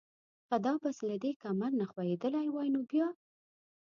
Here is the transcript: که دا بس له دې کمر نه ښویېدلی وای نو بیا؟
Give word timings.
که 0.47 0.55
دا 0.65 0.73
بس 0.81 0.97
له 1.09 1.15
دې 1.23 1.31
کمر 1.43 1.71
نه 1.79 1.85
ښویېدلی 1.91 2.47
وای 2.51 2.69
نو 2.73 2.81
بیا؟ 2.89 3.07